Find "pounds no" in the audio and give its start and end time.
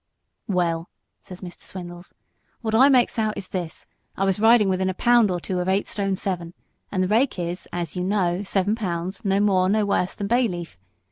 8.73-9.39